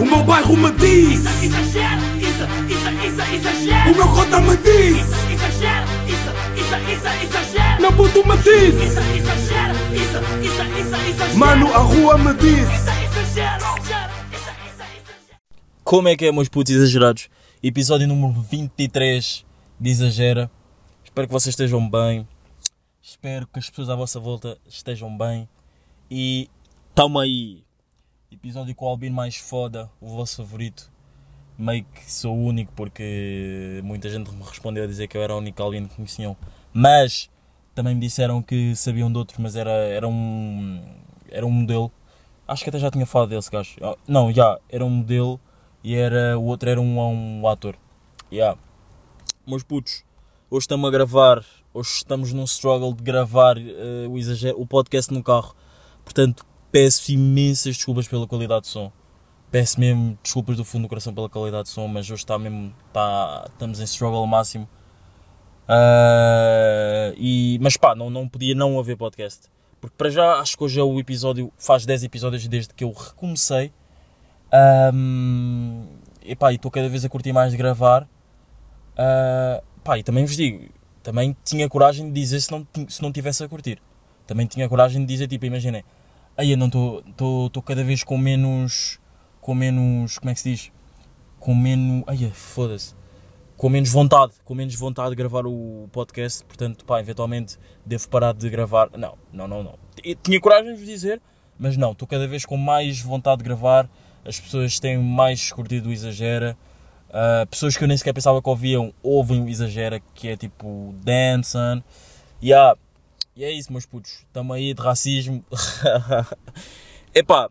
[0.00, 3.90] O meu bairro me diz Isso, exagero, isso, isso, isso, exagero.
[3.90, 7.82] O meu cota me diz Isso, exagero, isso, isso, isso, exagero.
[7.82, 11.38] Meu puto me diz Isso, exagero, isso, isso, isso, exagero.
[11.38, 15.40] Mano, a rua me diz Isso, exagero, exagero, isso, isso, exagero.
[15.82, 17.28] Como é que é, meus putos exagerados?
[17.60, 19.44] Episódio número 23
[19.80, 20.48] de Exagera.
[21.02, 22.26] Espero que vocês estejam bem.
[23.02, 25.48] Espero que as pessoas à vossa volta estejam bem.
[26.08, 26.48] E
[26.94, 27.64] tamo aí.
[28.30, 30.92] Episódio com o Albino mais foda, o vosso favorito.
[31.56, 35.34] Meio que sou o único porque muita gente me respondeu a dizer que eu era
[35.34, 36.36] o único Albino que conheciam.
[36.70, 37.30] Mas
[37.74, 40.84] também me disseram que sabiam de outros, mas era, era um.
[41.30, 41.90] Era um modelo.
[42.46, 43.76] Acho que até já tinha falado desse gajo.
[43.80, 45.40] Ah, Não, já, era um modelo
[45.82, 47.76] e era, o outro era um, um ator.
[48.30, 48.58] Yeah.
[49.46, 50.04] Meus putos,
[50.50, 51.42] hoje estamos a gravar,
[51.72, 55.56] hoje estamos num struggle de gravar eh, o, o podcast no carro.
[56.04, 58.92] Portanto, peço imensas desculpas pela qualidade de som.
[59.50, 62.74] Peço mesmo desculpas do fundo do coração pela qualidade de som, mas hoje está mesmo,
[62.88, 64.68] está, estamos em struggle máximo.
[65.66, 69.48] Ah, e, mas pá, não, não podia não haver podcast.
[69.80, 72.92] Porque para já acho que hoje é o episódio, faz 10 episódios desde que eu
[72.92, 73.72] recomecei.
[74.52, 75.84] Ahm,
[76.24, 78.08] e pá, estou cada vez a curtir mais de gravar.
[78.96, 80.68] Ah, pá, e também vos digo,
[81.02, 83.80] também tinha coragem de dizer se não, se não tivesse a curtir.
[84.26, 85.84] Também tinha coragem de dizer, tipo, imaginem,
[86.38, 89.00] aí eu não estou cada vez com menos,
[89.40, 90.72] com menos, como é que se diz?
[91.40, 92.94] Com menos, ai foda-se,
[93.56, 98.32] com menos vontade, com menos vontade de gravar o podcast, portanto, pá, eventualmente devo parar
[98.32, 98.88] de gravar.
[98.96, 99.74] Não, não, não, não.
[100.04, 101.20] Eu tinha coragem de vos dizer,
[101.58, 103.90] mas não, estou cada vez com mais vontade de gravar.
[104.24, 106.56] As pessoas têm mais curtido o Exagera.
[107.08, 110.94] Uh, pessoas que eu nem sequer pensava que ouviam, ouvem o Exagera, que é tipo
[111.02, 111.82] Danson.
[112.40, 112.78] Yeah.
[113.38, 114.24] E é isso, meus putos.
[114.26, 115.44] Estamos aí de racismo.
[117.14, 117.48] Epá,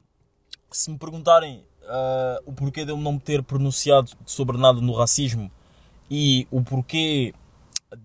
[0.69, 4.91] se me perguntarem uh, o porquê de eu não me ter pronunciado sobre nada no
[4.91, 5.49] racismo
[6.11, 7.33] e o porquê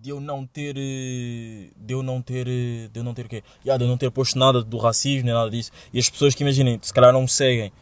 [0.00, 3.28] de eu não ter eh, de eu não ter eh, de eu não ter o
[3.28, 3.42] quê?
[3.64, 6.36] Yeah, de eu não ter posto nada do racismo nem nada disso e as pessoas
[6.36, 7.72] que imaginem se calhar não me seguem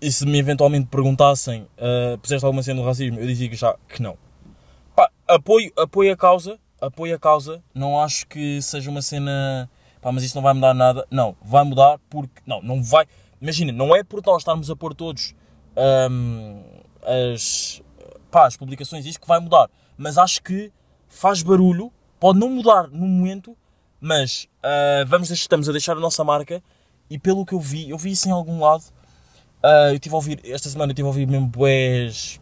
[0.00, 3.76] e se me eventualmente perguntassem uh, puseste alguma cena do racismo eu dizia que já
[3.88, 4.16] que não
[4.94, 9.70] Pá, apoio, apoio a causa, apoio a causa, não acho que seja uma cena,
[10.00, 11.06] pá, mas isso não vai mudar nada.
[11.10, 13.06] Não, vai mudar porque, não, não vai,
[13.40, 15.32] imagina, não é por nós estarmos a pôr todos
[16.10, 16.60] hum,
[17.02, 17.80] as,
[18.30, 20.72] pá, as publicações, isso que vai mudar, mas acho que
[21.08, 23.56] faz barulho, pode não mudar no momento,
[24.00, 26.60] mas ah, vamos, estamos a deixar a nossa marca
[27.08, 28.82] e pelo que eu vi, eu vi isso em algum lado,
[29.62, 32.41] ah, eu estive a ouvir, esta semana eu estive a ouvir mesmo boés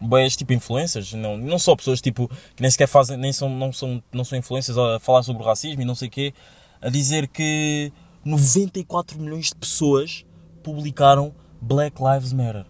[0.00, 3.72] boas tipo influências, não, não só pessoas tipo que nem sequer fazem, nem são, não
[3.72, 6.34] são, não são influências a falar sobre o racismo e não sei o quê,
[6.80, 7.92] a dizer que
[8.24, 10.24] 94 milhões de pessoas
[10.62, 12.66] publicaram Black Lives Matter.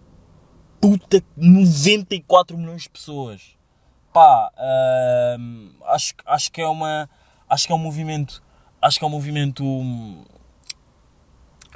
[0.81, 3.43] Puta, 94 milhões de pessoas.
[4.12, 4.51] Pá,
[5.39, 7.09] hum, acho, acho que é uma,
[7.49, 8.43] acho que é um movimento,
[8.81, 10.25] acho que é um movimento hum,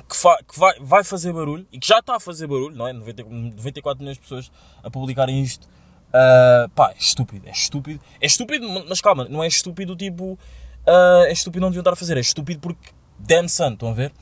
[0.09, 2.87] que, fa- que vai, vai fazer barulho e que já está a fazer barulho, não
[2.89, 2.93] é?
[2.93, 4.51] 90 94 milhões de pessoas
[4.83, 5.69] a publicarem isto.
[6.13, 8.01] Ah, pá, é estúpido, é estúpido.
[8.21, 10.39] É estúpido, mas calma, não é estúpido tipo.
[10.87, 12.91] ah, é estúpido não deviam estar a fazer, é estúpido porque.
[13.19, 14.13] Damn son, estão a ver?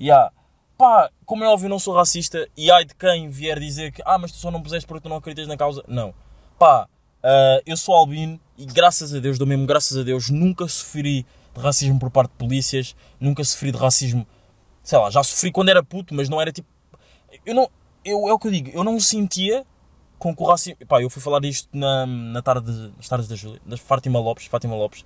[0.00, 0.32] E há,
[0.78, 4.02] pá, como é óbvio, eu não sou racista e ai de quem vier dizer que
[4.04, 5.84] ah, mas tu só não puseste porque tu não acreditas na causa.
[5.86, 6.14] Não,
[6.58, 6.88] pá,
[7.22, 11.26] ah, eu sou albino e graças a Deus, dou mesmo graças a Deus, nunca sofri
[11.54, 14.26] de racismo por parte de polícias, nunca sofri de racismo
[14.86, 16.68] sei lá, já sofri quando era puto, mas não era tipo.
[17.44, 17.68] Eu não.
[18.04, 19.66] Eu, é o que eu digo, eu não sentia
[20.16, 20.78] com que o racismo.
[20.86, 24.46] Pá, eu fui falar disto na, na tarde, nas tardes da Júlia, da Fátima Lopes.
[24.46, 25.04] Fátima Lopes.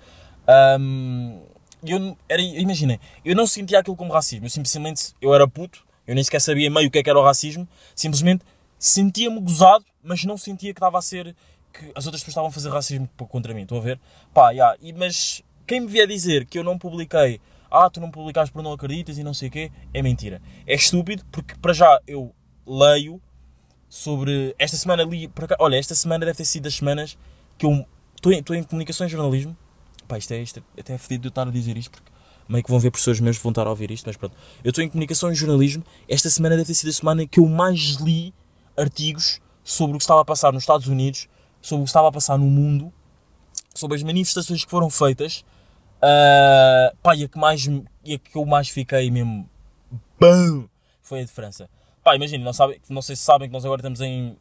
[1.83, 5.15] E eu, era, imaginem, eu não sentia aquilo como racismo, eu simplesmente.
[5.19, 7.67] Eu era puto, eu nem sequer sabia meio o que, é que era o racismo,
[7.97, 8.45] simplesmente
[8.79, 11.35] sentia-me gozado, mas não sentia que estava a ser.
[11.73, 13.99] que as outras pessoas estavam a fazer racismo contra mim, estão a ver?
[14.35, 18.10] Pá, yeah, e, mas quem me vier dizer que eu não publiquei ah, tu não
[18.10, 20.41] publicaste porque não acreditas e não sei o quê, é mentira.
[20.66, 22.34] É estúpido porque para já eu
[22.66, 23.20] leio
[23.88, 24.55] sobre.
[24.58, 25.31] Esta semana li.
[25.34, 27.17] acaso- olha, esta semana deve ter sido das semanas
[27.58, 27.84] que eu
[28.17, 29.56] estou em, em comunicação e jornalismo.
[30.08, 32.11] Pá, isto é, isto é até é fedido de eu estar a dizer isto porque
[32.49, 34.34] meio que vão ver pessoas meus que vão estar a ouvir isto, mas pronto.
[34.64, 35.84] Eu estou em comunicação e jornalismo.
[36.08, 38.34] Esta semana deve ter sido a semana que eu mais li
[38.76, 41.28] artigos sobre o que estava a passar nos Estados Unidos,
[41.62, 42.93] sobre o que estava a passar no mundo,
[43.75, 45.44] sobre as manifestações que foram feitas.
[46.02, 47.67] Ah, pá, e a que, mais,
[48.05, 49.49] e a que eu mais fiquei mesmo.
[50.19, 50.69] BAM!
[51.02, 51.69] Foi a de França.
[52.02, 52.52] Pá, imagina, não,
[52.88, 54.37] não sei se sabem que nós agora estamos em.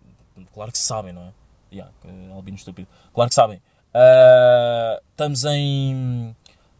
[0.54, 1.34] Claro que sabem, não é?
[1.72, 2.88] Yeah, que albino estúpido.
[3.14, 3.62] Claro que sabem.
[3.94, 6.36] Ah, estamos em.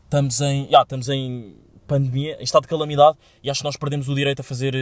[0.06, 0.64] Estamos em.
[0.66, 1.56] Yeah, estamos em
[1.88, 4.76] pandemia, em estado de calamidade, e acho que nós perdemos o direito a fazer,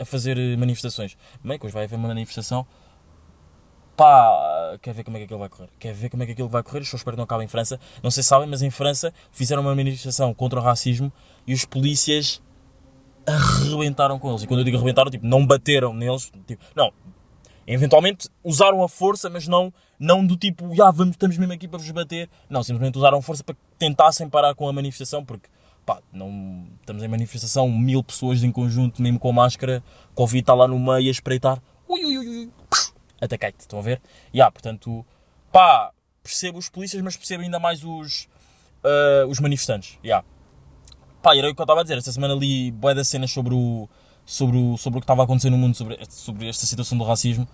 [0.00, 1.14] a fazer manifestações.
[1.44, 2.66] Bem, que hoje vai haver uma manifestação.
[3.98, 5.68] Pá, quer ver como é que aquilo vai correr?
[5.76, 6.78] Quer ver como é que aquilo vai correr?
[6.78, 7.80] Eu só espero que não acabe em França.
[8.00, 11.12] Não sei se sabem, mas em França fizeram uma manifestação contra o racismo
[11.44, 12.40] e os polícias
[13.26, 14.44] arrebentaram com eles.
[14.44, 16.30] E quando eu digo arrebentaram, tipo, não bateram neles.
[16.46, 16.92] Tipo, não,
[17.66, 21.80] eventualmente usaram a força, mas não, não do tipo, já vamos, estamos mesmo aqui para
[21.80, 22.30] vos bater.
[22.48, 25.48] Não, simplesmente usaram força para que tentassem parar com a manifestação, porque
[25.84, 29.82] pá, não, estamos em manifestação, mil pessoas em conjunto, mesmo com máscara,
[30.14, 32.50] Covid está lá no meio a espreitar, ui, ui, ui, ui,
[33.20, 34.00] atacai-te, estão a ver?
[34.32, 35.04] E yeah, portanto,
[35.52, 35.92] pá,
[36.22, 38.28] percebo os polícias, mas percebo ainda mais os,
[38.84, 40.26] ah, os manifestantes, yeah.
[41.22, 43.54] Pá, era o que eu estava a dizer, esta semana li boé das cenas sobre
[43.54, 43.88] o,
[44.24, 47.04] sobre o, sobre o que estava a acontecer no mundo, sobre, sobre esta situação do
[47.04, 47.48] racismo.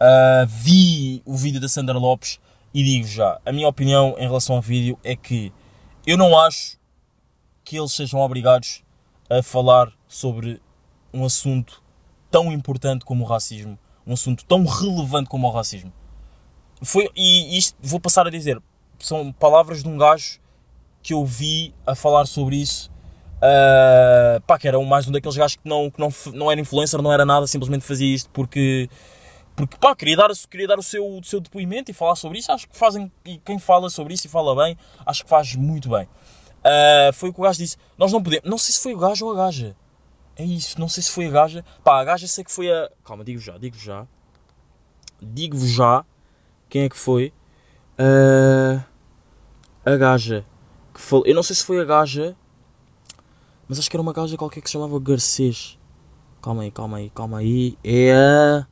[0.00, 2.40] Ah, vi o vídeo da Sandra Lopes
[2.74, 5.52] e digo já, a minha opinião em relação ao vídeo é que
[6.06, 6.78] eu não acho
[7.64, 8.82] que eles sejam obrigados
[9.28, 10.60] a falar sobre
[11.12, 11.82] um assunto
[12.30, 15.92] tão importante como o racismo, um assunto tão relevante como o racismo.
[16.82, 18.60] Foi, e isto vou passar a dizer,
[18.98, 20.40] são palavras de um gajo
[21.02, 22.90] que eu vi a falar sobre isso.
[23.40, 27.00] ah, pá, que era mais um daqueles gajos que não, que não, não era influencer,
[27.02, 28.88] não era nada, simplesmente fazia isto porque,
[29.56, 32.52] porque pá, queria dar, queria dar o, seu, o seu depoimento e falar sobre isso.
[32.52, 35.88] Acho que fazem, e quem fala sobre isso e fala bem, acho que faz muito
[35.88, 36.08] bem.
[36.64, 37.76] Ah, foi o que o gajo disse.
[37.98, 39.76] Nós não podemos, não sei se foi o gajo ou a gaja.
[40.36, 41.64] É isso, não sei se foi a gaja.
[41.84, 42.90] Pá, a gaja sei que foi a.
[43.04, 44.06] Calma, digo já, digo já.
[45.20, 46.04] Digo-vos já
[46.68, 47.32] quem é que foi.
[47.98, 48.82] Ah,
[49.84, 50.44] a gaja
[50.94, 51.26] que falou.
[51.26, 52.34] Eu não sei se foi a gaja,
[53.68, 55.78] mas acho que era uma gaja qualquer que se chamava Garcês.
[56.40, 57.76] Calma aí, calma aí, calma aí.
[57.84, 58.66] É a.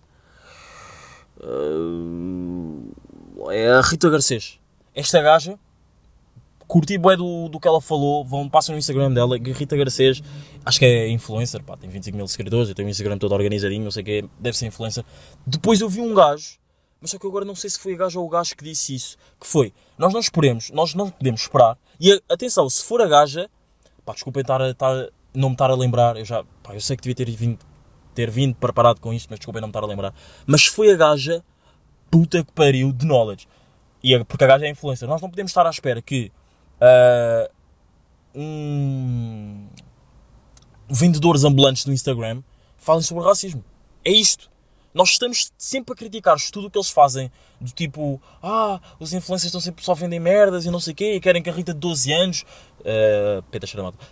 [1.42, 4.58] ah, é a Rita Garcês.
[4.94, 5.58] Esta gaja.
[6.70, 8.24] Curti bué do, do que ela falou.
[8.24, 9.36] Vão, passam no Instagram dela.
[9.36, 10.22] Rita Garcês.
[10.64, 11.60] Acho que é influencer.
[11.64, 12.68] Pá, tem 25 mil seguidores.
[12.68, 13.82] Eu tenho o Instagram todo organizadinho.
[13.82, 14.24] Não sei o que.
[14.38, 15.04] Deve ser influencer.
[15.44, 16.58] Depois eu vi um gajo.
[17.00, 18.94] Mas só que agora não sei se foi a gaja ou o gajo que disse
[18.94, 19.16] isso.
[19.40, 19.72] Que foi.
[19.98, 20.70] Nós não esperemos.
[20.70, 21.76] Nós não podemos esperar.
[22.00, 23.50] E atenção, se for a gaja.
[24.04, 26.16] Pá, desculpem estar estar, não me estar a lembrar.
[26.16, 26.44] Eu já.
[26.62, 27.58] Pá, eu sei que devia ter vindo,
[28.14, 29.26] ter vindo preparado com isto.
[29.28, 30.14] Mas desculpem não me estar a lembrar.
[30.46, 31.42] Mas se foi a gaja.
[32.08, 33.48] Puta que pariu de knowledge.
[34.04, 35.08] E a- porque a gaja é influencer.
[35.08, 36.30] Nós não podemos estar à espera que.
[36.80, 37.50] Ah,
[38.34, 39.66] um,
[40.88, 42.42] vendedores ambulantes do Instagram
[42.76, 43.64] falem sobre racismo.
[44.04, 44.50] É isto.
[44.92, 47.30] Nós estamos sempre a criticar tudo o que eles fazem,
[47.60, 50.96] do tipo, ah, os influencers estão sempre só a vender merdas e não sei o
[50.96, 52.44] quê, e querem que a Rita de 12 anos,
[52.80, 53.44] uh,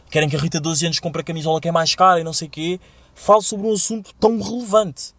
[0.08, 2.24] querem que a Rita de 12 anos compre a camisola que é mais cara e
[2.24, 2.78] não sei o quê,
[3.12, 5.14] fale sobre um assunto tão relevante.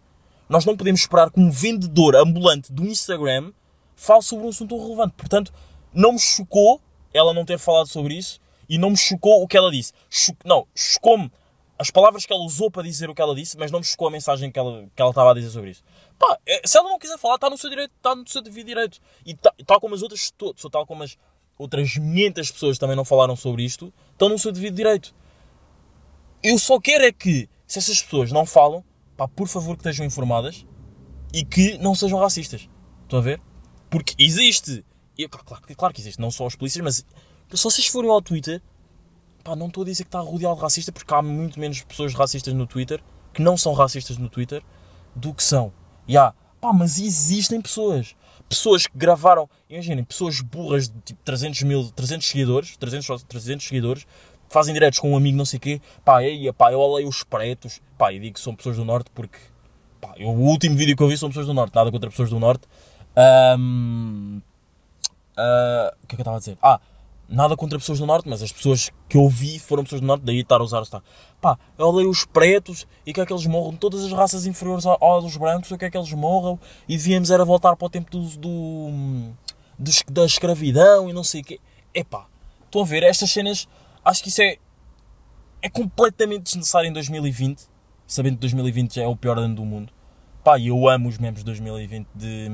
[0.48, 3.52] Nós não podemos esperar que um vendedor ambulante do Instagram
[3.94, 5.12] fale sobre um assunto tão relevante.
[5.14, 5.52] Portanto,
[5.92, 6.80] não me chocou
[7.12, 9.92] ela não ter falado sobre isso e não me chocou o que ela disse.
[10.08, 11.30] Cho- não, chocou-me
[11.78, 14.06] as palavras que ela usou para dizer o que ela disse, mas não me chocou
[14.08, 15.82] a mensagem que ela, que ela estava a dizer sobre isso.
[16.18, 18.66] Pá, é, se ela não quiser falar, está no seu direito, está no seu devido
[18.66, 18.98] direito.
[19.24, 20.30] E tá- tal como as outras,
[20.70, 21.16] tal como as
[21.58, 25.14] outras 500 pessoas também não falaram sobre isto, estão no seu devido direito.
[26.42, 28.84] Eu só quero é que, se essas pessoas não falam,
[29.16, 30.66] pá, por favor que estejam informadas
[31.32, 32.68] e que não sejam racistas.
[33.02, 33.40] Estão a ver?
[33.88, 34.84] Porque existe.
[35.20, 37.04] E, claro, claro, que existe, não só os polícias, mas
[37.52, 38.62] se vocês forem ao Twitter,
[39.44, 42.14] pá, não estou a dizer que está rodeado de racista, porque há muito menos pessoas
[42.14, 43.02] racistas no Twitter,
[43.34, 44.62] que não são racistas no Twitter,
[45.14, 45.72] do que são.
[46.08, 48.16] E há, pá, mas existem pessoas.
[48.48, 53.66] Pessoas que gravaram, imaginem, pessoas burras de tipo 300 mil, 300 seguidores, 300, só 300
[53.66, 54.06] seguidores,
[54.48, 57.22] fazem diretos com um amigo, não sei o quê, pá, ei, pá, eu olhei os
[57.22, 59.38] pretos, pá, e digo que são pessoas do Norte porque,
[60.00, 62.30] pá, eu, o último vídeo que eu vi são pessoas do Norte, nada contra pessoas
[62.30, 62.66] do Norte.
[63.14, 64.40] Ahm,
[65.36, 66.58] ah, o que é que eu estava a dizer?
[66.62, 66.80] Ah,
[67.28, 70.22] nada contra pessoas do Norte, mas as pessoas que eu vi foram pessoas do Norte,
[70.24, 71.06] daí estar a usar o sotaque.
[71.40, 75.02] Pá, eu olhei os pretos e quer que eles morram, todas as raças inferiores ao-
[75.02, 76.58] aos brancos, eu quero que eles morram
[76.88, 78.90] e devíamos era voltar para o tempo do, do,
[79.78, 81.60] dos- da escravidão e não sei o quê.
[81.94, 82.26] Epá,
[82.64, 83.68] estão a ver, estas cenas,
[84.04, 84.56] acho que isso é,
[85.62, 87.62] é completamente desnecessário em 2020,
[88.06, 89.92] sabendo que 2020 já é o pior ano do mundo.
[90.42, 92.48] Pá, eu amo os memes de 2020 de...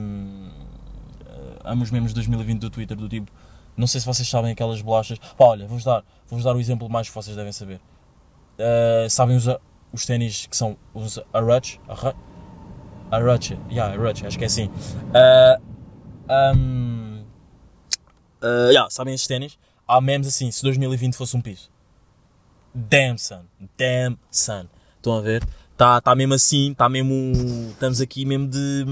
[1.65, 3.31] amo os memes de 2020 do Twitter, do tipo...
[3.77, 5.19] Não sei se vocês sabem aquelas bolachas...
[5.19, 7.81] Pá, olha, vou-vos dar, vou dar o exemplo mais que vocês devem saber.
[8.59, 9.47] Eh, sabem os,
[9.93, 11.19] os ténis que são os?
[11.33, 11.79] Arach?
[13.11, 14.71] Arach, yeah, Arach, acho que é assim.
[15.15, 15.59] Eh,
[16.57, 17.25] um,
[18.43, 19.59] eh, yeah, sabem esses ténis?
[19.87, 21.71] Há memes assim, se 2020 fosse um piso.
[22.75, 23.45] Damn son,
[23.79, 24.67] damn son.
[24.97, 25.47] Estão a ver?
[25.73, 27.15] Está tá mesmo assim, está mesmo.
[27.71, 28.85] Estamos aqui mesmo de.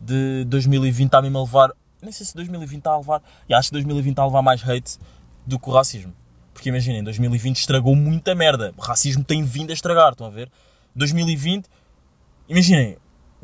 [0.00, 1.72] De 2020, está mesmo a levar.
[2.02, 3.22] Nem sei se 2020 está a levar.
[3.48, 4.98] E acho que 2020 está a levar mais hate
[5.46, 6.12] do que o racismo.
[6.54, 8.72] Porque imaginem, 2020 estragou muita merda.
[8.76, 10.50] O racismo tem vindo a estragar, estão a ver?
[10.94, 11.66] 2020,
[12.48, 12.96] imaginem,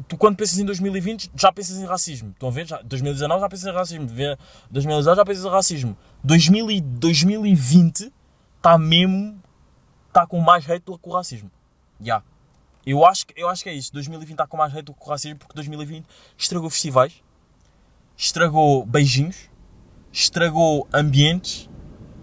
[0.09, 2.31] tu quando pensas em 2020 já pensas em racismo.
[2.31, 2.67] Estão a ver?
[2.67, 4.07] Já, 2019 já pensas em racismo.
[4.09, 4.37] Vê-
[4.71, 5.97] 2019 já pensas em racismo.
[6.25, 8.13] 2000 e 2020
[8.57, 9.41] está mesmo.
[10.09, 11.51] está com mais hate do que o racismo.
[12.01, 12.23] Já.
[12.87, 13.93] Eu acho, eu acho que é isso.
[13.93, 17.15] 2020 está com mais hate do que o racismo porque 2020 estragou festivais,
[18.17, 19.49] estragou beijinhos,
[20.13, 21.69] estragou ambientes.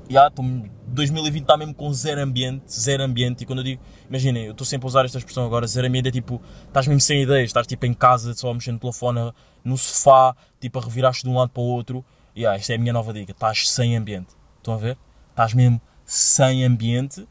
[0.09, 0.43] Já, tô-
[0.87, 3.43] 2020 está mesmo com zero ambiente, zero ambiente.
[3.43, 6.09] E quando eu digo, imaginem, eu estou sempre a usar esta expressão agora, zero ambiente
[6.09, 9.31] é tipo, estás mesmo sem ideias, estás tipo em casa, só mexer no telefone,
[9.63, 12.03] no sofá, tipo a revirar-te de um lado para o outro.
[12.35, 14.35] E ah, esta é a minha nova dica, estás sem ambiente.
[14.57, 14.97] Estão a ver?
[15.29, 17.25] Estás mesmo sem ambiente.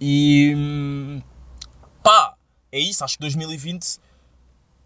[0.00, 1.22] E hum,
[2.02, 2.33] pá,
[2.74, 4.00] é isso, acho que 2020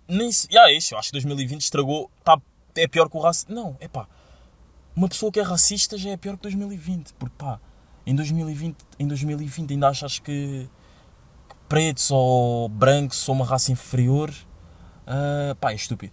[0.07, 2.38] nem se, yeah, é isso, acho que 2020 estragou, tá,
[2.76, 3.54] é pior que o racismo.
[3.54, 4.07] Não, é pá,
[4.95, 7.59] uma pessoa que é racista já é pior que 2020, porque pá,
[8.07, 10.68] em 2020, em 2020 ainda achas que,
[11.49, 14.30] que pretos ou brancos são uma raça inferior,
[15.07, 16.12] ah, pá, é estúpido.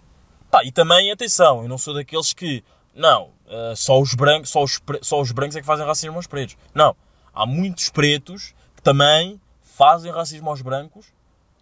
[0.50, 2.64] Pá, e também, atenção, eu não sou daqueles que,
[2.94, 6.26] não, ah, só os brancos, só os, só os brancos é que fazem racismo aos
[6.26, 6.56] pretos.
[6.74, 6.96] Não,
[7.34, 11.15] há muitos pretos que também fazem racismo aos brancos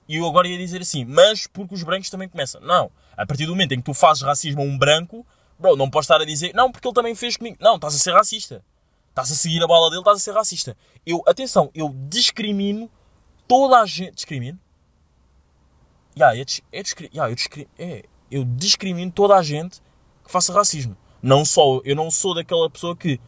[0.08, 2.60] e eu agora ia dizer assim, mas porque os brancos também começam.
[2.60, 2.90] Não.
[3.16, 5.26] A partir do momento em que tu fazes racismo a um branco,
[5.58, 7.56] bro, não podes estar a dizer, não, porque ele também fez comigo.
[7.60, 8.64] Não, estás a ser racista.
[9.10, 10.76] Estás a seguir a bala dele, estás a ser racista.
[11.06, 12.90] Eu, atenção, eu discrimino
[13.46, 14.14] toda a gente.
[14.16, 14.58] Discrimino?
[16.16, 19.80] Yeah, dis- é, discri- yeah, eu, discri- é, eu discrimino toda a gente
[20.24, 20.96] que faça racismo.
[21.22, 23.20] Não só, eu não sou daquela pessoa que,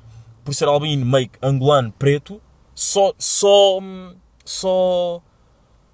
[0.45, 2.41] por ser albino, meio angolano, preto,
[2.75, 4.15] só, só, hum,
[4.45, 5.23] só,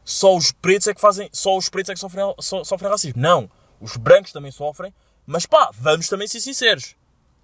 [0.05, 3.21] só os pretos é que fazem, só os pretos é que sofrem, so- sofrem racismo.
[3.21, 4.93] Não, os brancos também sofrem,
[5.27, 6.95] mas pá, vamos também ser sinceros.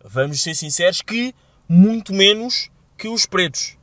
[0.05, 1.35] Vamos ser sinceros que
[1.69, 3.77] muito menos que os pretos.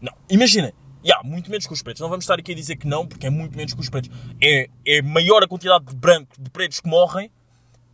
[0.00, 0.72] Não, imagina,
[1.04, 2.00] yeah, muito menos que os pretos.
[2.00, 4.10] Não vamos estar aqui a dizer que não, porque é muito menos que os pretos.
[4.40, 7.30] É, é maior a quantidade de brancos, de pretos que morrem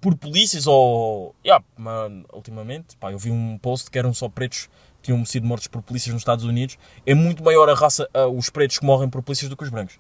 [0.00, 1.34] por polícias ou.
[1.44, 4.68] Yeah, mas, ultimamente, pá, eu vi um post que eram só pretos
[5.00, 6.76] que tinham sido mortos por polícias nos Estados Unidos.
[7.06, 9.98] É muito maior a raça, os pretos que morrem por polícias do que os brancos.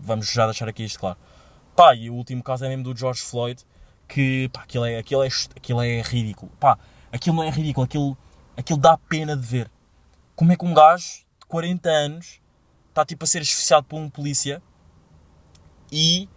[0.00, 1.18] Vamos já deixar aqui isto claro.
[1.76, 3.62] Pá, e o último caso é mesmo do George Floyd,
[4.06, 6.50] que pá, aquilo é, aquilo é, aquilo é ridículo.
[6.58, 6.78] Pá,
[7.12, 8.16] aquilo não é ridículo, aquilo,
[8.56, 9.70] aquilo dá pena de ver.
[10.34, 12.40] Como é que um gajo de 40 anos
[12.88, 14.62] está tipo a ser esficiado por um polícia
[15.90, 16.28] e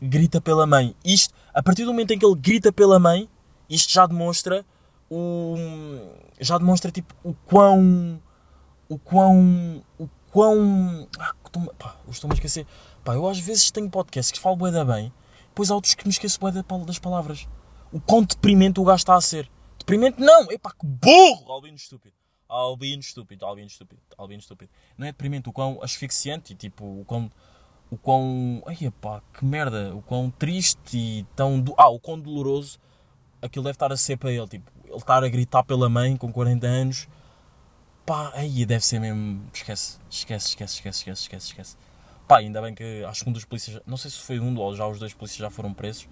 [0.00, 0.94] grita pela mãe.
[1.04, 3.28] Isto, a partir do momento em que ele grita pela mãe,
[3.68, 4.64] isto já demonstra
[5.10, 5.56] o.
[6.40, 8.20] Já demonstra tipo o quão.
[8.88, 9.82] O quão.
[9.98, 11.08] O quão.
[11.54, 11.70] Estou-me-
[12.10, 12.66] estou-me a esquecer.
[13.04, 15.12] Pá, eu às vezes tenho podcasts que falo bué da bem,
[15.48, 17.46] depois há outros que me esqueço bué da pal- das palavras.
[17.92, 19.48] O quão deprimente o gajo está a ser.
[19.78, 20.50] Deprimente não!
[20.50, 21.52] Epá, que burro!
[21.52, 22.14] Albino estúpido.
[22.48, 24.70] Albino estúpido, albino estúpido, albino estúpido.
[24.98, 27.30] Não é deprimente, o quão asfixiante e tipo, o quão.
[27.90, 28.62] O quão.
[28.66, 29.94] Ai pá, que merda!
[29.94, 31.60] O quão triste e tão.
[31.60, 32.78] do- Ah, o quão doloroso
[33.42, 34.46] aquilo deve estar a ser para ele.
[34.48, 37.06] Tipo, ele estar a gritar pela mãe com 40 anos.
[38.06, 39.42] Pá, aí deve ser mesmo.
[39.52, 41.76] Esquece, esquece, esquece, esquece, esquece, esquece, esquece.
[42.28, 43.80] Pá, ainda bem que acho que um dos polícias.
[43.86, 46.08] Não sei se foi um ou já os dois polícias já foram presos.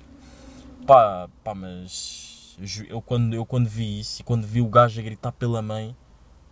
[0.86, 2.56] Pá, pá, mas.
[2.88, 5.96] Eu quando, eu quando vi isso e quando vi o gajo a gritar pela mãe.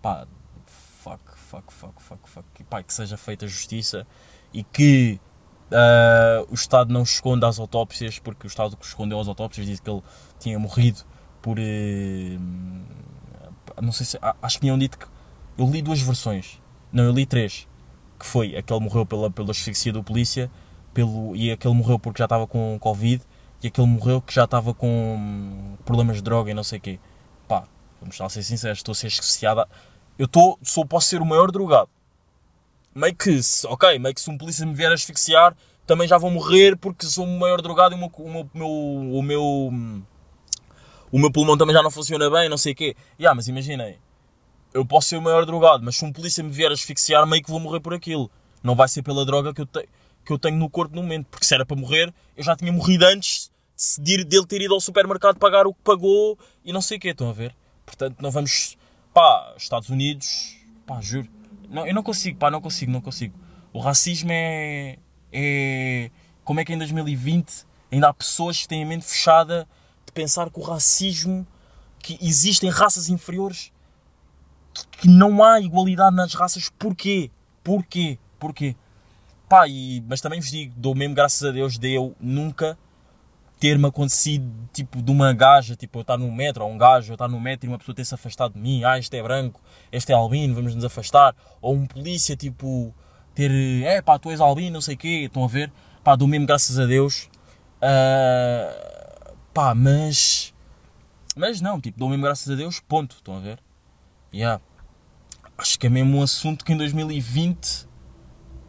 [0.02, 0.26] Pá,
[0.66, 2.47] fuck, fuck, fuck, fuck, fuck.
[2.59, 4.06] E, pá, que seja feita justiça
[4.52, 5.20] e que
[5.73, 9.80] ah, o Estado não esconda as autópsias, porque o Estado que escondeu as autópsias disse
[9.82, 10.02] que ele
[10.38, 11.00] tinha morrido
[11.40, 11.59] por.
[11.59, 12.38] eh,
[13.80, 14.18] não sei se.
[14.42, 15.06] Acho que tinham dito que.
[15.61, 16.59] Eu li duas versões.
[16.90, 17.69] Não, eu li três.
[18.19, 20.50] Que foi aquele morreu pela, pela asfixia do polícia,
[20.95, 23.23] pelo, e aquele morreu porque já estava com Covid,
[23.62, 26.99] e aquele morreu que já estava com problemas de droga e não sei o quê.
[27.47, 27.64] Pá,
[28.00, 29.69] vamos lá ser sinceros, estou a ser asfixiada.
[30.19, 31.90] Eu estou, sou, posso ser o maior drogado.
[32.95, 35.55] Meio que, ok, meio que se um polícia me vier asfixiar,
[35.87, 38.57] também já vou morrer porque sou o maior drogado e o meu, o meu, o
[38.57, 38.71] meu,
[39.19, 40.02] o meu,
[41.12, 42.97] o meu pulmão também já não funciona bem, não sei o quê.
[43.19, 43.99] Yeah, mas imaginem,
[44.72, 47.50] eu posso ser o maior drogado, mas se um polícia me vier asfixiar, meio que
[47.50, 48.30] vou morrer por aquilo.
[48.62, 49.88] Não vai ser pela droga que eu, te,
[50.24, 52.72] que eu tenho no corpo no momento, porque se era para morrer, eu já tinha
[52.72, 53.50] morrido antes
[53.98, 57.08] de dele ter ido ao supermercado pagar o que pagou e não sei o quê,
[57.08, 57.54] estão a ver?
[57.86, 58.76] Portanto, não vamos.
[59.12, 61.28] Pá, Estados Unidos, pá, juro.
[61.68, 63.34] Não, eu não consigo, pá, não consigo, não consigo.
[63.72, 64.98] O racismo é.
[65.32, 66.10] é
[66.44, 69.66] como é que em 2020 ainda há pessoas que têm a mente fechada
[70.06, 71.46] de pensar que o racismo.
[71.98, 73.72] que existem raças inferiores
[74.90, 76.70] que não há igualdade nas raças.
[76.78, 77.30] Porquê?
[77.62, 78.18] Porquê?
[78.38, 78.76] Porquê?
[79.49, 82.78] Pá, e, mas também vos digo, dou mesmo graças a Deus de eu nunca
[83.58, 87.14] ter-me acontecido, tipo, de uma gaja, tipo, eu estar no metro, ou um gajo, eu
[87.14, 89.60] estar no metro e uma pessoa ter-se afastado de mim, ah, este é branco,
[89.92, 92.94] este é albino, vamos nos afastar, ou um polícia, tipo,
[93.34, 93.50] ter,
[93.82, 95.70] é pá, tu és albino, não sei o quê, estão a ver,
[96.02, 97.28] pá, dou mesmo graças a Deus,
[97.82, 100.54] Ah, pá, mas,
[101.37, 103.58] mas não, tipo, dou mesmo graças a Deus, ponto, estão a ver,
[104.32, 104.62] yeah.
[105.61, 107.87] Acho que é mesmo um assunto que em 2020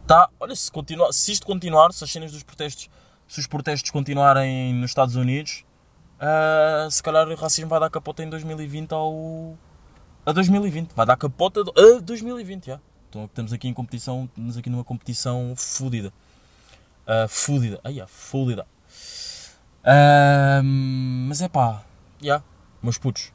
[0.06, 2.90] tá, olha, se, continua, se isto continuar, se as cenas dos protestos,
[3.26, 5.64] se os protestos continuarem nos Estados Unidos,
[6.20, 9.56] ah, se calhar o racismo vai dar capota em 2020 ao.
[10.26, 10.92] a 2020.
[10.92, 12.78] Vai dar capota a 2020, já.
[13.08, 16.12] Então estamos aqui em competição, estamos aqui numa competição fodida.
[17.06, 17.80] Ah, fodida.
[17.82, 18.66] Ai, ah, fodida.
[19.82, 21.86] Ah, mas é pá,
[22.20, 22.44] já,
[22.82, 23.32] meus putos.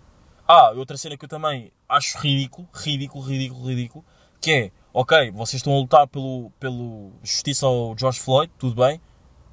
[0.47, 4.05] Ah, outra cena que eu também acho ridículo, ridículo, ridículo, ridículo,
[4.41, 9.01] que é, ok, vocês estão a lutar pelo, pelo justiça ao George Floyd, tudo bem,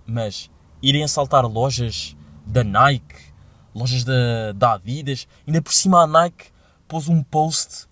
[0.06, 0.50] mas
[0.82, 3.32] irem assaltar lojas da Nike,
[3.74, 6.46] lojas da, da Adidas, ainda por cima a Nike
[6.86, 7.86] pôs um post,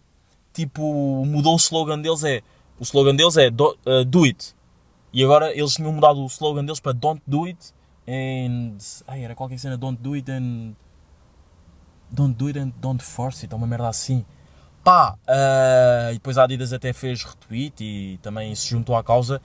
[0.53, 2.43] tipo, mudou o slogan deles, é,
[2.79, 4.55] o slogan deles é do, uh, do it,
[5.13, 7.73] e agora eles tinham mudado o slogan deles para don't do it,
[8.07, 10.75] and, ai, era qualquer cena, don't do it and...
[12.13, 14.25] Don't do it and don't force it, é uma merda assim.
[14.85, 19.41] Pá, ah, e depois a Adidas até fez retweet e também se juntou à causa.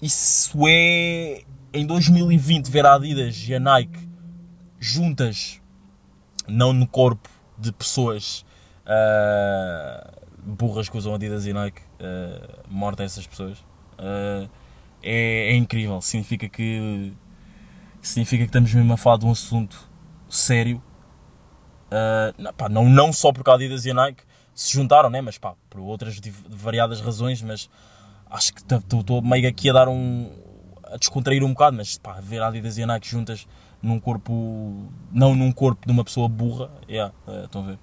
[0.00, 1.42] Isso é.
[1.72, 4.08] Em 2020, ver a Adidas e a Nike
[4.80, 5.60] juntas,
[6.46, 8.46] não no corpo de pessoas
[8.86, 10.10] ah,
[10.42, 11.82] burras que usam Adidas e Nike,
[12.70, 13.58] morta essas pessoas,
[13.98, 14.48] ah,
[15.02, 16.00] é, é incrível.
[16.00, 17.12] Significa que.
[18.00, 19.76] Significa que estamos mesmo a falar de um assunto
[20.28, 20.82] sério
[21.88, 24.22] Uh, não, pá, não, não só porque a Adidas e a Nike
[24.54, 25.20] se juntaram, né?
[25.20, 27.70] mas pá, por outras variadas razões, mas
[28.30, 30.30] acho que estou meio aqui a dar um.
[30.84, 33.46] a descontrair um bocado, mas pá, ver a Adidas e a Nike juntas
[33.82, 34.90] num corpo.
[35.12, 37.78] não num corpo de uma pessoa burra, yeah, eh, estão a ver.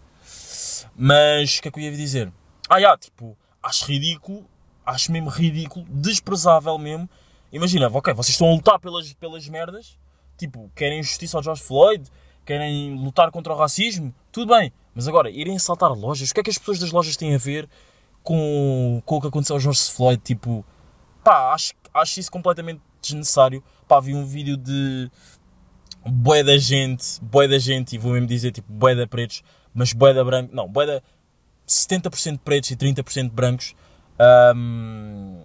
[0.96, 2.32] Mas o que é que eu ia dizer?
[2.70, 4.46] Ah, yeah, tipo, acho ridículo,
[4.86, 7.10] acho mesmo ridículo, desprezável mesmo.
[7.52, 9.98] Imagina, ok, vocês estão a lutar pelas, pelas merdas,
[10.38, 12.10] tipo, querem justiça ao George Floyd,
[12.46, 14.72] querem lutar contra o racismo, tudo bem.
[14.94, 17.38] Mas agora, irem assaltar lojas, o que é que as pessoas das lojas têm a
[17.38, 17.68] ver
[18.24, 20.22] com, com o que aconteceu ao George Floyd?
[20.24, 20.64] Tipo,
[21.24, 23.64] pá, acho, acho isso completamente desnecessário.
[23.88, 25.12] Pá, vi um vídeo de
[26.06, 29.92] bué da gente, bué da gente, e vou mesmo dizer, tipo, bué da pretos, mas
[29.92, 31.02] bué da branco, não, bué da
[31.68, 33.76] 70% pretos e 30% brancos,
[34.20, 35.40] ahm,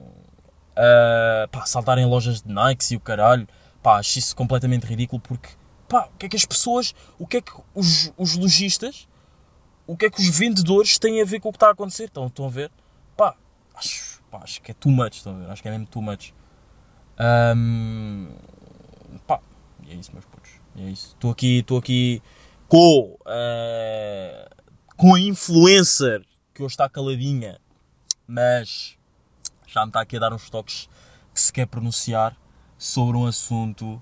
[0.77, 3.49] ah, pá, saltarem lojas de Nike e o caralho,
[3.83, 5.49] pá, acho isso completamente ridículo porque,
[5.91, 9.09] pá, o que é que as pessoas, o que é que os, os lojistas,
[9.89, 12.05] o que é que os vendedores têm a ver com o que está a acontecer?
[12.05, 12.71] Estão, estão a ver?
[13.17, 13.35] Pá,
[13.75, 15.51] acho, pá, acho que é too much, estão a ver?
[15.51, 16.33] Acho que é mesmo too much.
[17.19, 18.29] Ahm,
[19.27, 19.41] pá,
[19.89, 20.53] é isso, meus putos.
[20.77, 21.09] É isso.
[21.09, 22.23] Estou aqui, estou aqui
[22.69, 24.49] com, eh,
[24.97, 26.25] com a influencer
[26.55, 27.61] que hoje está caladinha,
[28.29, 28.97] mas
[29.67, 30.89] já me está aqui a dar uns toques
[31.35, 32.37] que se quer pronunciar
[32.79, 34.01] sobre um assunto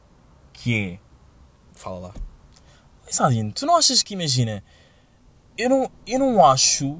[0.53, 1.08] que é.
[1.78, 2.14] Fala lá.
[3.54, 4.64] Tu não achas que imagina?
[5.56, 6.98] Eu não, eu não acho.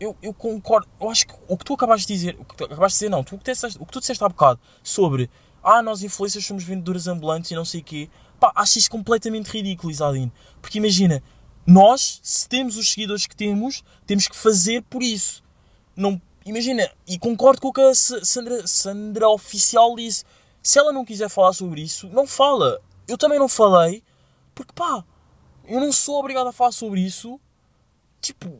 [0.00, 0.88] Eu, eu concordo.
[0.98, 2.36] Eu acho que o que tu acabaste de dizer.
[2.40, 3.22] O que tu acabaste de dizer, não.
[3.22, 5.30] Tu, o, que disseste, o que tu disseste há bocado sobre.
[5.62, 8.08] Ah, nós influencers somos vendedores ambulantes e não sei o quê.
[8.40, 10.32] Pá, acho isso completamente ridículo, Isadine.
[10.60, 11.22] Porque imagina,
[11.66, 15.44] nós, se temos os seguidores que temos, temos que fazer por isso.
[15.94, 20.24] Não, imagina, e concordo com o que a Sa- Sandra, Sandra Oficial disse.
[20.62, 22.80] Se ela não quiser falar sobre isso, não fala.
[23.08, 24.02] Eu também não falei,
[24.54, 25.04] porque pá,
[25.64, 27.40] eu não sou obrigado a falar sobre isso.
[28.20, 28.50] Tipo,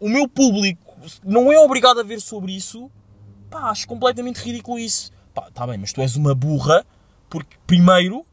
[0.00, 2.90] o meu público não é obrigado a ver sobre isso.
[3.50, 5.12] Pá, acho completamente ridículo isso.
[5.32, 6.84] Pá, tá bem, mas tu és uma burra,
[7.28, 8.24] porque primeiro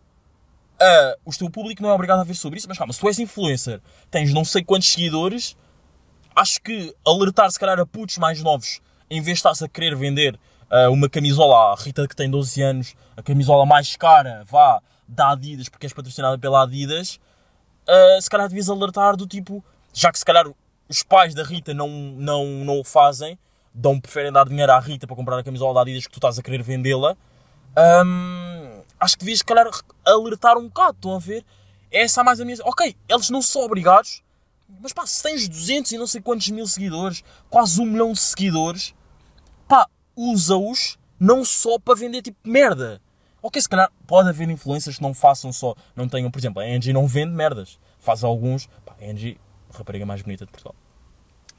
[0.81, 3.07] ah, o teu público não é obrigado a ver sobre isso, mas calma, se tu
[3.07, 5.55] és influencer, tens não sei quantos seguidores,
[6.35, 9.95] acho que alertar se calhar a putos mais novos, em vez de estás a querer
[9.95, 10.39] vender
[10.71, 15.31] ah, uma camisola à Rita que tem 12 anos, a camisola mais cara, vá, da
[15.31, 17.19] Adidas, porque és patrocinada pela Adidas,
[17.87, 20.45] ah, se calhar devias alertar do tipo, já que se calhar
[20.89, 23.37] os pais da Rita não, não, não o fazem,
[23.73, 26.39] dão, preferem dar dinheiro à Rita para comprar a camisola da Adidas que tu estás
[26.39, 27.15] a querer vendê-la,
[28.05, 29.67] hum, acho que devias, se calhar,
[30.05, 31.45] alertar um bocado, estão a ver?
[31.91, 32.57] Essa é mais a minha...
[32.63, 34.23] Ok, eles não são obrigados,
[34.79, 38.19] mas pá, se tens 200 e não sei quantos mil seguidores, quase um milhão de
[38.19, 38.93] seguidores,
[39.67, 43.01] pá, usa-os não só para vender tipo merda.
[43.41, 46.65] Ok, se calhar pode haver influências que não façam só, não tenham, por exemplo, a
[46.65, 49.39] Angie não vende merdas, faz alguns, pá, a Angie,
[49.73, 50.75] rapariga mais bonita de Portugal.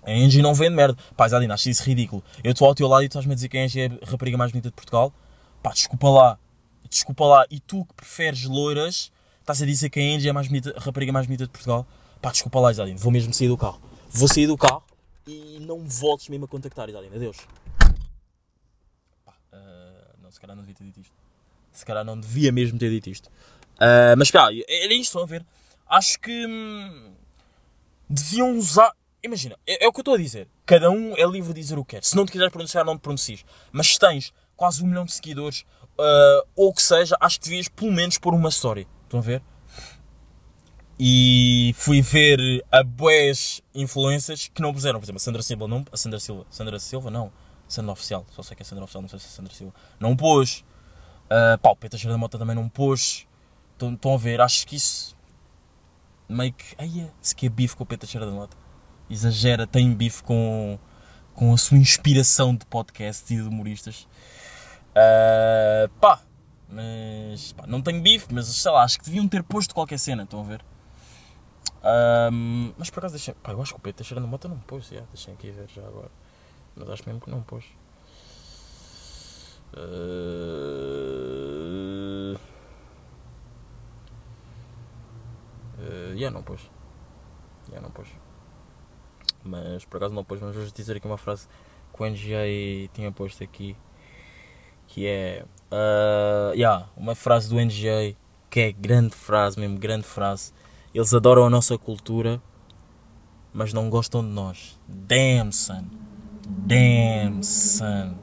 [0.05, 0.97] A Angie não vende merda.
[1.17, 2.25] Pá, Zadina, acho isso ridículo.
[2.43, 4.11] Eu estou ao teu lado e tu estás-me a dizer que a Angie é a
[4.11, 5.13] rapariga mais bonita de Portugal.
[5.63, 6.39] Pá, desculpa lá.
[6.91, 7.47] Desculpa lá.
[7.49, 10.73] E tu que preferes loiras, Estás a dizer que a Angie é a, mais bonita,
[10.77, 11.85] a rapariga mais bonita de Portugal?
[12.21, 13.83] Pá, desculpa lá, Isadine, vou mesmo sair do carro.
[14.09, 14.85] Vou sair do carro
[15.27, 17.17] e não me voltes mesmo a contactar, Isadine.
[17.17, 17.39] Adeus.
[19.25, 21.13] Pá, ah, não, se calhar não devia ter dito isto.
[21.73, 23.31] Se calhar não devia mesmo ter dito isto.
[23.81, 25.45] Ah, mas pá, era isto, estão a ver?
[25.89, 27.13] Acho que hum,
[28.09, 28.93] deviam usar.
[29.23, 30.49] Imagina, é, é o que eu estou a dizer.
[30.65, 32.05] Cada um é livre de dizer o que quer.
[32.05, 33.45] Se não te quiseres pronunciar, não te pronuncies.
[33.71, 35.65] Mas se tens quase um milhão de seguidores,
[35.99, 38.87] ah, ou o que seja, acho que devias pelo menos pôr uma história.
[39.05, 39.43] Estão a ver?
[40.99, 42.39] E fui ver
[42.71, 45.01] a boas influências que não puseram.
[45.01, 45.85] Por exemplo, a Sandra Silva não.
[45.91, 46.47] A Sandra Silva.
[46.51, 47.33] Sandra Silva não.
[47.67, 48.25] Sandra Oficial.
[48.31, 49.75] Só sei que é Sandra Oficial, não sei se é Sandra Silva.
[49.99, 50.65] Não pôs.
[51.33, 53.27] Uh, pá, o Peter Cheira da Mota também não pôs.
[53.81, 54.41] Estão a ver?
[54.41, 55.17] Acho que isso.
[56.29, 56.75] Meio que.
[56.79, 58.55] Ai, se que é bife com o Peter Cheira da Mota.
[59.09, 60.79] Exagera, tem bife com.
[61.35, 64.07] Com a sua inspiração de podcast e de humoristas.
[64.91, 66.21] Uh, pá,
[66.69, 70.25] mas pá, não tenho bife, mas sei lá, acho que deviam ter posto qualquer cena,
[70.25, 70.63] estão a ver?
[71.83, 73.35] Ahm, mas por acaso deixem.
[73.43, 75.69] Pá, eu acho que o Pedro Teixeira na moto não pôs, já, deixem aqui ver
[75.75, 76.11] já agora.
[76.77, 77.65] Mas acho mesmo que não pôs.
[79.75, 80.53] Uh...
[85.79, 86.71] Uh, yeah, não pôs.
[87.69, 88.09] Yeah, não pôs.
[89.45, 91.49] Mas por acaso não pôs, mas vou dizer aqui uma frase
[91.95, 93.77] que o NGA tinha posto aqui.
[94.87, 95.45] Que é.
[95.71, 98.15] Uh, yeah, uma frase do NGA
[98.51, 100.53] que é grande frase, mesmo grande frase.
[100.95, 102.43] Eles adoram a nossa cultura,
[103.53, 104.79] mas não gostam de nós.
[104.87, 105.87] Damn, son.
[106.47, 108.15] Damn, son.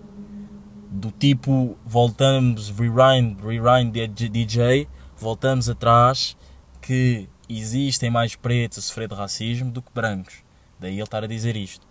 [0.91, 6.35] Do tipo, voltamos, rewind, rewind DJ, voltamos atrás,
[6.81, 10.43] que existem mais pretos a sofrer de racismo do que brancos.
[10.79, 11.85] Daí ele estar a dizer isto.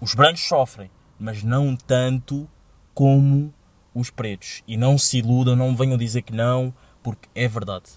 [0.00, 2.48] Os brancos sofrem, mas não tanto
[2.92, 3.52] como
[3.94, 4.62] os pretos.
[4.66, 7.92] E não se iludam, não venham dizer que não, porque é verdade.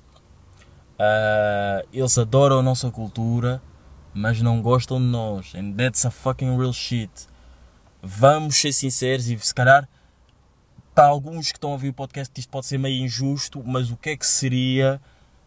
[0.93, 3.61] Uh, eles adoram a nossa cultura,
[4.13, 5.53] mas não gostam de nós.
[5.55, 7.11] And that's a fucking real shit.
[8.01, 9.87] Vamos ser sinceros e se calhar
[10.97, 13.95] para alguns que estão a ouvir o podcast isto pode ser meio injusto, mas o
[13.95, 14.99] que é que seria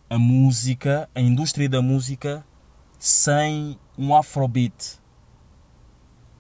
[0.08, 2.46] a música, a indústria da música
[3.00, 5.00] sem um afrobeat?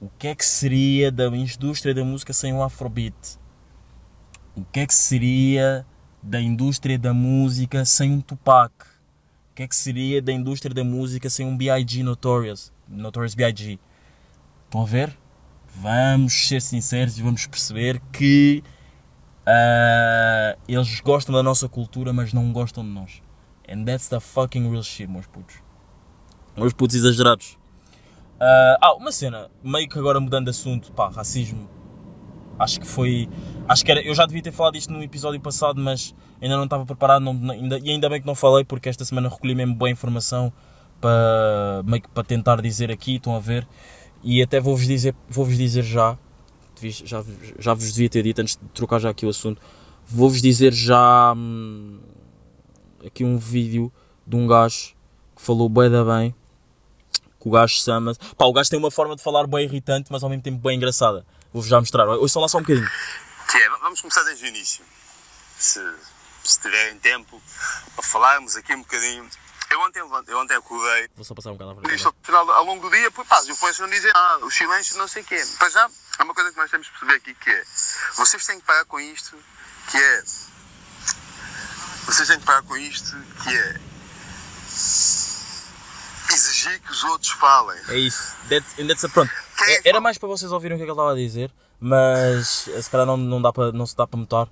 [0.00, 3.36] O que é que seria da indústria da música sem um afrobeat?
[4.54, 5.84] O que é que seria
[6.22, 8.72] da indústria da música sem um Tupac?
[9.50, 12.04] O que é que seria da indústria da música sem um B.I.G.
[12.04, 12.72] Notorious?
[12.88, 13.76] Notorious B.I.G.
[14.66, 15.18] Estão a ver?
[15.74, 18.62] Vamos ser sinceros e vamos perceber que
[19.46, 23.22] uh, eles gostam da nossa cultura, mas não gostam de nós.
[23.68, 25.56] And that's the fucking real shit, meus putos.
[26.56, 27.58] Meus putos exagerados.
[28.36, 31.68] Uh, ah, uma cena, meio que agora mudando de assunto, pá, racismo.
[32.58, 33.28] Acho que foi.
[33.68, 34.02] Acho que era.
[34.02, 37.50] Eu já devia ter falado isto no episódio passado, mas ainda não estava preparado não,
[37.50, 40.52] ainda, e ainda bem que não falei porque esta semana recolhi mesmo boa informação
[41.00, 43.66] para, meio que para tentar dizer aqui, estão a ver,
[44.22, 46.18] e até vou-vos dizer, vou-vos dizer já,
[46.88, 47.22] já,
[47.58, 49.60] já vos devia ter dito antes de trocar já aqui o assunto,
[50.06, 52.00] vou-vos dizer já hum,
[53.04, 53.92] aqui um vídeo
[54.26, 54.94] de um gajo
[55.36, 56.34] que falou bem da bem,
[57.40, 60.22] que o gajo chama pá, o gajo tem uma forma de falar bem irritante, mas
[60.22, 61.26] ao mesmo tempo bem engraçada.
[61.52, 62.06] Vou-vos já mostrar.
[62.06, 62.86] Ouçam lá só um bocadinho.
[62.86, 64.84] É, vamos começar desde o início.
[65.58, 65.80] Se
[66.44, 67.40] se tiverem tempo,
[67.94, 69.28] para falarmos aqui um bocadinho.
[69.70, 71.08] Eu ontem, eu ontem acordei.
[71.14, 71.94] Vou só passar um bocado à frente.
[71.94, 75.06] Isto ao ao longo do dia, pá, os influencers vão dizer, ah, os silêncios não
[75.06, 75.40] sei o quê.
[75.58, 77.62] Para já, há uma coisa que nós temos que perceber aqui que é,
[78.16, 79.36] vocês têm que parar com isto,
[79.90, 80.22] que é,
[82.04, 83.80] vocês têm que parar com isto, que é,
[86.34, 87.80] exigir que os outros falem.
[87.88, 88.34] É isso.
[88.48, 89.32] That's, and that's a, pronto.
[89.68, 92.68] É, era mais para vocês ouvirem o que, é que ele estava a dizer, mas
[92.80, 94.48] se calhar não, não, dá para, não se dá para notar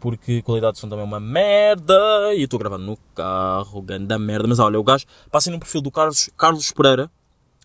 [0.00, 1.94] porque a qualidade de som também é uma merda.
[2.34, 4.48] E eu estou gravando no carro, ganda merda.
[4.48, 7.10] Mas olha, o gajo, passem no perfil do Carlos, Carlos Pereira.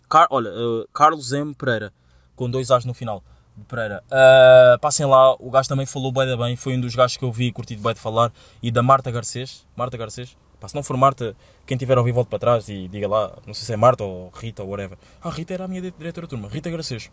[0.09, 1.53] Car, olha, uh, Carlos M.
[1.55, 1.91] Pereira,
[2.35, 3.23] com dois A's no final.
[3.55, 4.03] De Pereira.
[4.07, 6.55] Uh, passem lá, o gajo também falou bem da bem.
[6.55, 8.31] Foi um dos gajos que eu vi e curti bem de falar.
[8.61, 9.65] E da Marta Garcês.
[9.75, 10.35] Marta Garcês.
[10.65, 13.37] Se não for Marta, quem tiver a ouvir, volte para trás e diga lá.
[13.45, 14.97] Não sei se é Marta ou Rita ou whatever.
[15.21, 16.47] Ah, Rita era a minha diretora de turma.
[16.47, 17.11] Rita Garcês.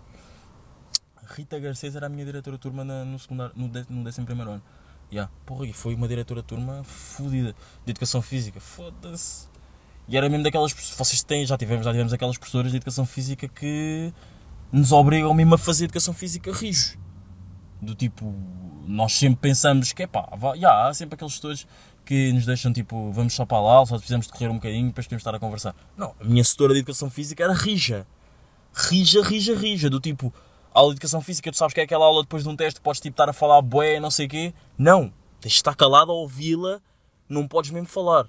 [1.27, 4.63] Rita Garcês era a minha diretora de turma no, secundário, no, no décimo primeiro ano.
[5.13, 5.31] Yeah.
[5.45, 8.61] Porra, e foi uma diretora de turma fodida de educação física.
[8.61, 9.49] Foda-se.
[10.09, 10.73] E era mesmo daquelas.
[10.73, 14.13] Vocês têm, já tivemos, já tivemos aquelas professoras de educação física que
[14.73, 16.99] nos obrigam mesmo a fazer educação física rijo.
[17.81, 18.35] Do tipo,
[18.87, 21.67] nós sempre pensamos que é pá, já, há sempre aqueles setores
[22.05, 25.07] que nos deixam tipo, vamos só para lá, só precisamos de correr um bocadinho depois
[25.07, 25.75] podemos estar a conversar.
[25.97, 28.07] Não, a minha setora de educação física era rija.
[28.75, 29.89] Rija, rija, rija.
[29.89, 30.33] Do tipo,
[30.73, 33.01] aula de educação física, tu sabes que é aquela aula depois de um teste podes
[33.01, 34.55] tipo, estar a falar bué, não sei o quê.
[34.79, 36.81] Não, tens de estar calado a ouvi-la,
[37.29, 38.27] não podes mesmo falar.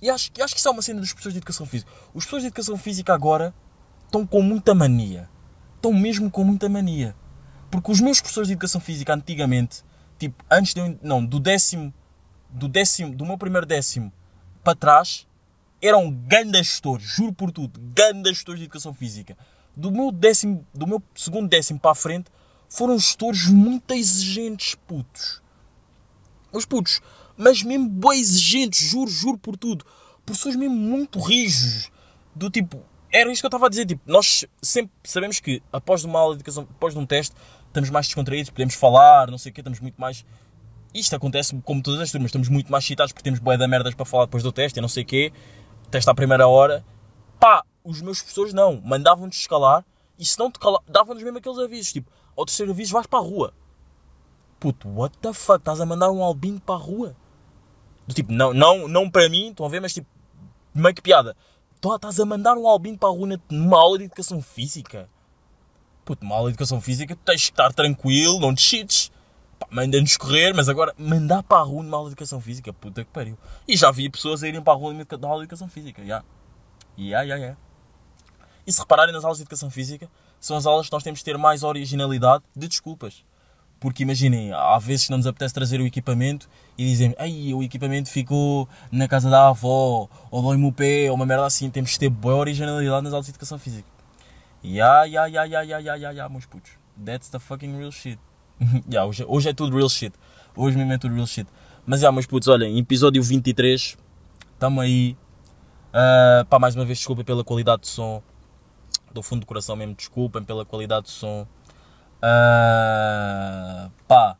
[0.00, 1.90] E acho, e acho que isso é uma cena dos professores de educação física.
[2.08, 3.54] Os professores de educação física agora
[4.04, 5.28] estão com muita mania.
[5.76, 7.14] Estão mesmo com muita mania.
[7.70, 9.82] Porque os meus professores de educação física antigamente,
[10.18, 11.92] tipo, antes de eu, não, do décimo,
[12.50, 14.12] do décimo, do meu primeiro décimo
[14.62, 15.26] para trás,
[15.82, 19.36] eram grandes gestores, juro por tudo, grandes gestores de educação física.
[19.76, 22.30] Do meu décimo, do meu segundo décimo para a frente,
[22.68, 25.42] foram gestores muito exigentes, putos.
[26.52, 27.00] Os putos,
[27.36, 29.84] mas mesmo bem exigentes, juro, juro por tudo.
[30.24, 31.90] Professores mesmo muito rijos.
[32.34, 32.82] Do tipo,
[33.12, 33.86] era isso que eu estava a dizer.
[33.86, 37.34] Tipo, nós sempre sabemos que após uma aula de educação, após um teste,
[37.68, 40.24] estamos mais descontraídos, podemos falar, não sei o quê, estamos muito mais.
[40.92, 43.94] Isto acontece como todas as turmas, estamos muito mais excitados porque temos boia da merdas
[43.94, 45.32] para falar depois do teste e não sei o quê.
[45.90, 46.84] Teste à primeira hora.
[47.38, 49.84] Pá, os meus professores não, mandavam-nos escalar
[50.18, 53.18] e se não te cala, davam-nos mesmo aqueles avisos, tipo, ao terceiro aviso vais para
[53.18, 53.52] a rua.
[54.58, 57.14] Puto, what the fuck, estás a mandar um albino para a rua?
[58.06, 60.08] Do tipo, não, não, não para mim, estão a ver, mas tipo,
[60.74, 61.36] meio que piada.
[61.76, 65.08] Estás a mandar um albino para a rua numa aula de educação física?
[66.02, 69.12] Puto, numa aula de educação física tu tens que estar tranquilo, não te.
[69.58, 73.04] Pá, manda-nos correr, mas agora mandar para a rua numa aula de educação física, puta
[73.04, 73.36] que pariu.
[73.68, 76.06] E já vi pessoas a irem para a rua numa aula de educação física, já.
[76.06, 76.26] Yeah.
[76.96, 77.58] Yeah, yeah, yeah.
[78.66, 80.08] E se repararem nas aulas de educação física,
[80.40, 83.24] são as aulas que nós temos de ter mais originalidade de desculpas.
[83.78, 86.48] Porque imaginem, há vezes que não nos apetece trazer o equipamento
[86.78, 91.16] e dizem ai o equipamento ficou na casa da avó, ou dói-me o pé, ou
[91.16, 91.68] uma merda assim.
[91.68, 93.86] Temos de ter boa originalidade nas aulas de educação física.
[94.62, 96.70] Ya, ya, ya, ya, ya, ya, ya, ya, meus putos.
[97.04, 98.18] That's the fucking real shit.
[98.88, 100.14] yeah, hoje, hoje é tudo real shit.
[100.56, 101.46] Hoje mesmo é tudo real shit.
[101.84, 103.98] Mas já, yeah, meus putos, olhem, episódio 23,
[104.54, 105.14] estamos aí.
[105.90, 108.22] Uh, pá, mais uma vez, desculpem pela qualidade de som.
[109.14, 111.46] Do fundo do coração mesmo, desculpem pela qualidade de som.
[112.18, 114.36] Uh, pá,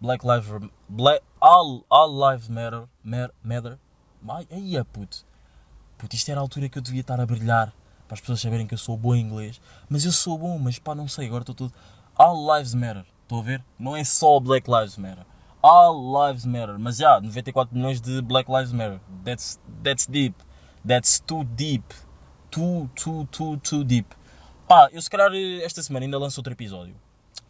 [0.00, 2.88] Black Lives Black, all, all Lives Matter.
[3.04, 3.78] Matter.
[4.28, 5.24] Ai, ai, puto.
[5.98, 7.72] Puto, isto era a altura que eu devia estar a brilhar
[8.06, 9.60] para as pessoas saberem que eu sou bom em inglês.
[9.88, 11.72] Mas eu sou bom, mas pá, não sei, agora estou tudo.
[12.16, 13.04] All Lives Matter.
[13.22, 13.64] Estou a ver?
[13.78, 15.26] Não é só Black Lives Matter.
[15.62, 16.78] All Lives Matter.
[16.78, 19.00] Mas já, 94 milhões de Black Lives Matter.
[19.24, 20.36] That's, that's deep.
[20.86, 21.92] That's too deep.
[22.56, 24.16] Too, too, too, too deep.
[24.66, 25.30] Pá, eu se calhar
[25.62, 26.94] esta semana ainda lanço outro episódio.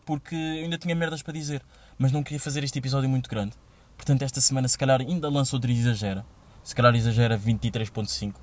[0.05, 1.63] Porque eu ainda tinha merdas para dizer.
[1.97, 3.53] Mas não queria fazer este episódio muito grande.
[3.97, 6.27] Portanto, esta semana se calhar ainda lanço outro exagera.
[6.65, 8.35] Se calhar exagera 23.5.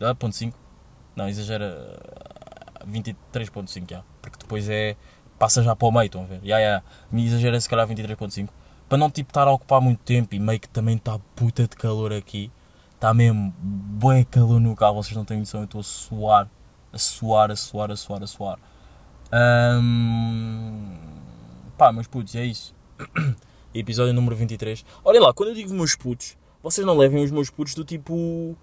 [0.00, 0.58] Ah, ponto 5.
[1.14, 1.96] Não, exagera
[2.84, 4.02] 23.5 já.
[4.20, 4.96] Porque depois é.
[5.38, 6.40] Passa já para o meio, estão a ver?
[6.42, 6.82] Já, já.
[7.12, 8.48] Me exagera se calhar 23.5.
[8.88, 11.76] Para não tipo estar a ocupar muito tempo e meio que também está puta de
[11.76, 12.50] calor aqui.
[12.98, 16.50] Está mesmo bem calor no carro, vocês não têm noção, eu estou a suar.
[16.92, 18.58] A suar, a suar, a suar, a suar.
[19.80, 20.96] Um...
[21.78, 22.74] Pá, meus putos, é isso.
[23.72, 24.84] Episódio número 23.
[25.04, 28.56] Olha lá, quando eu digo meus putos, vocês não levem os meus putos do tipo.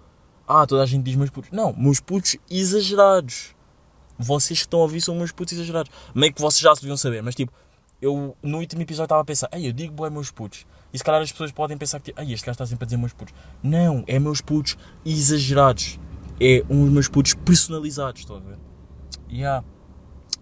[0.46, 1.50] Ah, toda a gente diz meus putos.
[1.50, 3.54] Não, meus putos exagerados.
[4.18, 5.90] Vocês que estão a ouvir são meus putos exagerados.
[6.14, 7.54] Meio que vocês já se deviam saber, mas tipo,
[8.02, 10.66] eu no último episódio estava a pensar, ei, eu digo boé meus putos.
[10.92, 12.96] E se calhar as pessoas podem pensar que, ai, este gajo está sempre a dizer
[12.96, 13.34] meus putos.
[13.62, 15.98] Não, é meus putos exagerados.
[16.40, 18.58] É dos meus putos personalizados, estão a ver?
[19.30, 19.64] Yeah.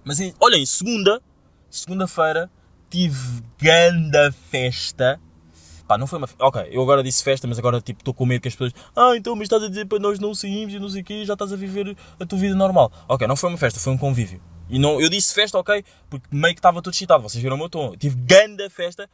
[0.04, 1.22] Mas olhem, segunda,
[1.70, 2.50] segunda-feira,
[2.90, 5.20] tive ganda festa.
[5.86, 6.28] Pá, não foi uma.
[6.38, 8.72] Ok, eu agora disse festa, mas agora tipo estou com medo que as pessoas.
[8.96, 11.24] Ah, então, mas estás a dizer para nós não saímos e não sei o quê,
[11.24, 12.90] já estás a viver a tua vida normal.
[13.08, 14.40] Ok, não foi uma festa, foi um convívio.
[14.68, 17.58] E não, eu disse festa, ok, porque meio que estava todo excitado, vocês viram o
[17.58, 17.94] meu tom.
[17.96, 19.08] Tive ganda festa,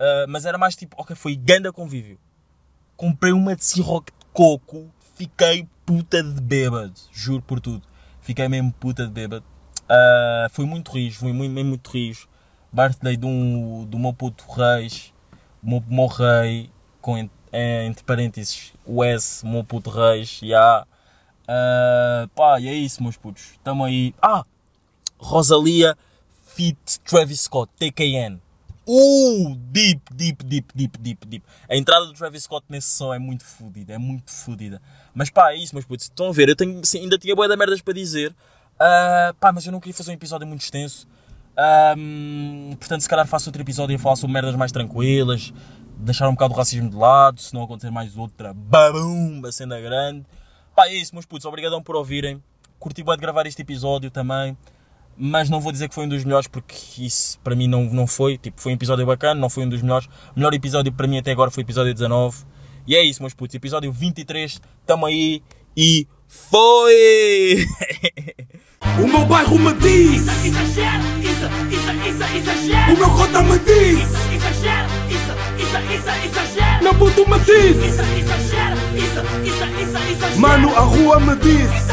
[0.00, 2.18] uh, mas era mais tipo, ok, foi ganda convívio.
[2.96, 7.86] Comprei uma de Ciroc de coco, fiquei puta de bêbado, juro por tudo.
[8.20, 9.44] Fiquei mesmo puta de bêbado.
[9.84, 12.28] Uh, foi muito rijo, foi muito, mesmo muito rijo.
[12.72, 15.12] Birthday do, um, do meu puto Reis,
[15.62, 20.46] meu, meu rei, com, entre parênteses, o S, meu puto Reis, já.
[20.46, 20.86] Yeah.
[21.50, 23.42] Uh, pá, e é isso, meus putos.
[23.52, 24.14] Estamos aí.
[24.22, 24.44] Ah!
[25.18, 25.98] Rosalia
[26.44, 28.40] Fit Travis Scott, TKN.
[28.92, 31.46] Uh, deep, deep, deep, deep, deep, deep.
[31.68, 34.82] A entrada do Travis Scott nesse som é muito fodida, é muito fodida.
[35.14, 36.06] Mas pá, é isso, meus putos.
[36.06, 38.32] Estão a ver, eu tenho, sim, ainda tinha boia da merdas para dizer.
[38.74, 41.06] Uh, pá, mas eu não queria fazer um episódio muito extenso.
[41.96, 45.52] Um, portanto, se calhar faço outro episódio a falar sobre merdas mais tranquilas.
[45.96, 49.80] Deixar um bocado o racismo de lado, se não acontecer mais outra, babum, a cena
[49.80, 50.26] grande.
[50.74, 51.44] Pá, é isso, meus putos.
[51.44, 52.42] Obrigadão por ouvirem.
[52.80, 54.56] Curti bem de gravar este episódio também.
[55.22, 58.06] Mas não vou dizer que foi um dos melhores porque isso para mim não, não
[58.06, 58.38] foi.
[58.38, 60.06] Tipo, foi um episódio bacana, não foi um dos melhores.
[60.34, 62.38] O melhor episódio para mim até agora foi o episódio 19.
[62.86, 63.54] E é isso, meus putos.
[63.54, 64.60] Episódio 23.
[64.86, 65.42] Tamo aí
[65.76, 67.66] e foi!
[68.98, 72.94] O meu bairro me diz, Isso, exagero, isso, isso, isso, exagero.
[72.94, 76.82] o meu cota me diz, Isso, exagero, isso, isso, isso, exagero.
[76.84, 81.90] meu puto me diz, Isso, exagero, isso, isso, isso, Mano, a rua me disse